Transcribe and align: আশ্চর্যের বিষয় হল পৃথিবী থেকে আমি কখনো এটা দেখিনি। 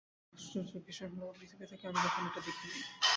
আশ্চর্যের 0.33 0.83
বিষয় 0.87 1.09
হল 1.11 1.21
পৃথিবী 1.39 1.65
থেকে 1.71 1.83
আমি 1.87 1.99
কখনো 2.05 2.27
এটা 2.29 2.41
দেখিনি। 2.45 2.79